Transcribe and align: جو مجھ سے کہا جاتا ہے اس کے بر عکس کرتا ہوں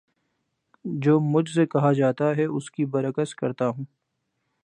جو 0.85 1.19
مجھ 1.19 1.49
سے 1.49 1.65
کہا 1.65 1.91
جاتا 1.93 2.35
ہے 2.35 2.45
اس 2.45 2.71
کے 2.71 2.85
بر 2.85 3.09
عکس 3.09 3.35
کرتا 3.35 3.67
ہوں 3.67 3.85